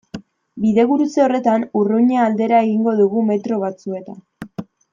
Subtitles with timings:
[0.63, 4.21] Bidegurutze horretan Urruña aldera egingo dugu metro batzuetan.